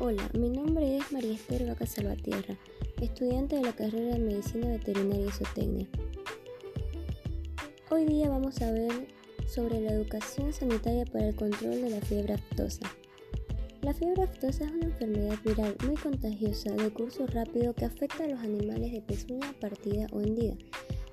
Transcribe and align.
Hola, 0.00 0.30
mi 0.32 0.48
nombre 0.48 0.96
es 0.96 1.10
María 1.10 1.34
Esther 1.34 1.66
Vaca 1.66 1.84
Salvatierra, 1.84 2.56
estudiante 3.00 3.56
de 3.56 3.62
la 3.62 3.72
carrera 3.72 4.14
de 4.14 4.20
Medicina 4.20 4.68
Veterinaria 4.68 5.26
y 5.26 5.30
Zootecnia. 5.30 5.88
Hoy 7.90 8.04
día 8.04 8.28
vamos 8.28 8.62
a 8.62 8.70
ver 8.70 9.08
sobre 9.48 9.80
la 9.80 9.90
educación 9.90 10.52
sanitaria 10.52 11.04
para 11.04 11.26
el 11.26 11.34
control 11.34 11.82
de 11.82 11.90
la 11.90 12.00
fiebre 12.00 12.34
aftosa. 12.34 12.88
La 13.82 13.92
fiebre 13.92 14.22
aftosa 14.22 14.66
es 14.66 14.70
una 14.70 14.84
enfermedad 14.84 15.36
viral 15.44 15.76
muy 15.84 15.96
contagiosa 15.96 16.70
de 16.70 16.90
curso 16.90 17.26
rápido 17.26 17.74
que 17.74 17.86
afecta 17.86 18.22
a 18.22 18.28
los 18.28 18.38
animales 18.38 18.92
de 18.92 19.00
pezuña 19.00 19.52
partida 19.60 20.06
o 20.12 20.20
hendida 20.20 20.54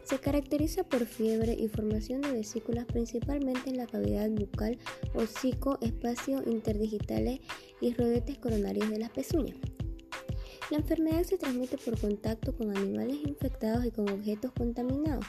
se 0.05 0.19
caracteriza 0.19 0.83
por 0.83 1.05
fiebre 1.05 1.53
y 1.53 1.67
formación 1.67 2.21
de 2.21 2.31
vesículas 2.31 2.85
principalmente 2.85 3.71
en 3.71 3.77
la 3.77 3.87
cavidad 3.87 4.29
bucal, 4.29 4.77
hocico, 5.15 5.79
espacio 5.81 6.43
interdigitales 6.45 7.39
y 7.81 7.93
rodetes 7.93 8.37
coronarios 8.37 8.89
de 8.89 8.99
las 8.99 9.09
pezuñas. 9.09 9.57
La 10.69 10.77
enfermedad 10.77 11.23
se 11.23 11.37
transmite 11.37 11.77
por 11.77 11.99
contacto 11.99 12.55
con 12.55 12.75
animales 12.75 13.17
infectados 13.25 13.85
y 13.85 13.91
con 13.91 14.09
objetos 14.09 14.51
contaminados. 14.51 15.25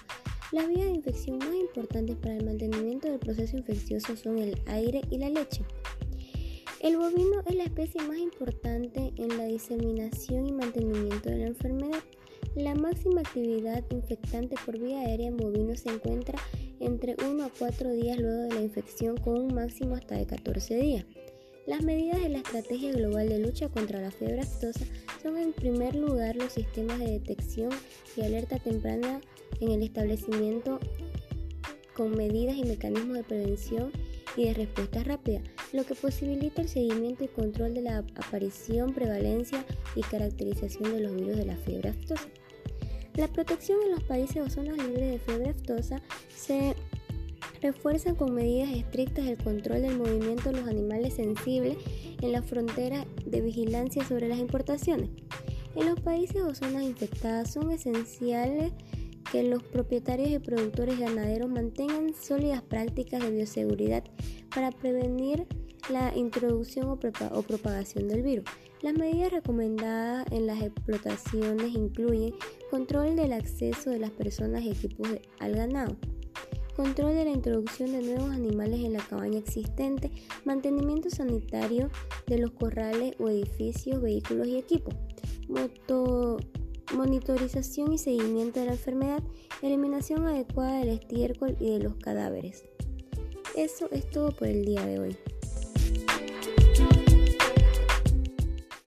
Las 0.52 0.68
vías 0.68 0.86
de 0.86 0.92
infección 0.92 1.38
más 1.38 1.54
importantes 1.54 2.16
para 2.16 2.36
el 2.36 2.44
mantenimiento 2.44 3.08
del 3.08 3.18
proceso 3.18 3.56
infeccioso 3.56 4.16
son 4.16 4.38
el 4.38 4.60
aire 4.66 5.02
y 5.10 5.18
la 5.18 5.28
leche. 5.28 5.62
El 6.80 6.98
bovino 6.98 7.42
es 7.46 7.54
la 7.56 7.64
especie 7.64 8.02
más 8.02 8.18
importante 8.18 9.12
en 9.16 9.36
la 9.36 9.44
diseminación 9.44 10.46
y 10.46 10.52
mantenimiento 10.52 11.30
de 11.30 11.38
la 11.38 11.46
enfermedad. 11.46 12.02
La 12.56 12.74
máxima 12.74 13.20
actividad 13.20 13.84
infectante 13.90 14.54
por 14.64 14.78
vía 14.78 15.00
aérea 15.00 15.28
en 15.28 15.36
bovinos 15.36 15.80
se 15.80 15.90
encuentra 15.90 16.38
entre 16.80 17.14
1 17.22 17.44
a 17.44 17.50
4 17.50 17.92
días 17.92 18.18
luego 18.18 18.44
de 18.44 18.54
la 18.54 18.62
infección 18.62 19.18
con 19.18 19.38
un 19.42 19.54
máximo 19.54 19.94
hasta 19.94 20.14
de 20.14 20.24
14 20.24 20.74
días. 20.76 21.04
Las 21.66 21.82
medidas 21.82 22.22
de 22.22 22.30
la 22.30 22.38
Estrategia 22.38 22.92
Global 22.92 23.28
de 23.28 23.40
Lucha 23.40 23.68
contra 23.68 24.00
la 24.00 24.10
Fiebre 24.10 24.40
Aftosa 24.40 24.86
son 25.22 25.36
en 25.36 25.52
primer 25.52 25.96
lugar 25.96 26.34
los 26.36 26.50
sistemas 26.50 26.98
de 26.98 27.10
detección 27.10 27.68
y 28.16 28.22
alerta 28.22 28.58
temprana 28.58 29.20
en 29.60 29.72
el 29.72 29.82
establecimiento 29.82 30.80
con 31.94 32.16
medidas 32.16 32.56
y 32.56 32.64
mecanismos 32.64 33.18
de 33.18 33.24
prevención 33.24 33.92
y 34.34 34.44
de 34.44 34.54
respuesta 34.54 35.04
rápida, 35.04 35.42
lo 35.74 35.84
que 35.84 35.94
posibilita 35.94 36.62
el 36.62 36.68
seguimiento 36.68 37.22
y 37.22 37.28
control 37.28 37.74
de 37.74 37.82
la 37.82 37.98
aparición, 37.98 38.94
prevalencia 38.94 39.62
y 39.94 40.00
caracterización 40.00 40.94
de 40.94 41.00
los 41.00 41.14
virus 41.14 41.36
de 41.36 41.44
la 41.44 41.56
fiebre 41.56 41.90
aftosa. 41.90 42.28
La 43.16 43.28
protección 43.28 43.78
en 43.82 43.92
los 43.92 44.02
países 44.02 44.36
o 44.36 44.50
zonas 44.50 44.76
libres 44.76 45.10
de 45.10 45.18
fiebre 45.18 45.50
aftosa 45.50 46.02
se 46.34 46.74
refuerza 47.62 48.14
con 48.14 48.34
medidas 48.34 48.70
estrictas 48.70 49.24
del 49.24 49.38
control 49.38 49.82
del 49.82 49.96
movimiento 49.96 50.50
de 50.50 50.60
los 50.60 50.68
animales 50.68 51.14
sensibles 51.14 51.78
en 52.20 52.32
la 52.32 52.42
frontera 52.42 53.06
de 53.24 53.40
vigilancia 53.40 54.04
sobre 54.04 54.28
las 54.28 54.38
importaciones. 54.38 55.08
En 55.74 55.86
los 55.86 55.98
países 56.00 56.42
o 56.42 56.54
zonas 56.54 56.82
infectadas 56.82 57.52
son 57.52 57.70
esenciales 57.70 58.72
que 59.32 59.42
los 59.42 59.62
propietarios 59.62 60.30
y 60.30 60.38
productores 60.38 60.98
ganaderos 60.98 61.48
mantengan 61.48 62.14
sólidas 62.14 62.62
prácticas 62.62 63.22
de 63.22 63.30
bioseguridad 63.30 64.04
para 64.54 64.70
prevenir 64.70 65.46
la 65.88 66.16
introducción 66.16 66.88
o, 66.88 67.42
propagación 67.42 68.08
del 68.08 68.22
virus. 68.22 68.44
Las 68.82 68.94
medidas 68.94 69.32
recomendadas 69.32 70.26
en 70.30 70.46
las 70.46 70.62
explotaciones 70.62 71.74
incluyen 71.74 72.34
control 72.70 73.16
del 73.16 73.32
acceso 73.32 73.90
de 73.90 73.98
las 73.98 74.10
personas 74.10 74.62
y 74.62 74.70
equipos 74.70 75.08
al 75.38 75.54
ganado, 75.54 75.96
control 76.74 77.14
de 77.14 77.24
la 77.24 77.30
introducción 77.30 77.92
de 77.92 78.02
nuevos 78.02 78.30
animales 78.30 78.80
en 78.80 78.92
la 78.92 79.06
cabaña 79.06 79.38
existente, 79.38 80.10
mantenimiento 80.44 81.08
sanitario 81.08 81.90
de 82.26 82.38
los 82.38 82.50
corrales 82.52 83.14
o 83.18 83.28
edificios, 83.28 84.02
vehículos 84.02 84.46
y 84.48 84.56
equipos, 84.56 84.94
monitorización 86.94 87.92
y 87.92 87.98
seguimiento 87.98 88.60
de 88.60 88.66
la 88.66 88.72
enfermedad, 88.72 89.22
eliminación 89.62 90.26
adecuada 90.26 90.80
del 90.80 90.90
estiércol 90.90 91.56
y 91.60 91.70
de 91.70 91.78
los 91.80 91.96
cadáveres. 91.96 92.64
Eso 93.56 93.88
es 93.90 94.10
todo 94.10 94.32
por 94.32 94.48
el 94.48 94.64
día 94.66 94.84
de 94.84 94.98
hoy. 94.98 95.16